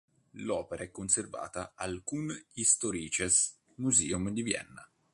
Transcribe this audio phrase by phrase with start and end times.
[0.39, 4.89] L'opera è conservata al Kunsthistorisches Museum di Vienna.